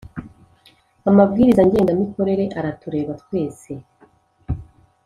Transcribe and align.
amabwiriza 1.09 1.61
ngengamikorere 1.67 2.45
aratureba 2.59 3.11
twe 3.21 3.41
se 3.59 3.73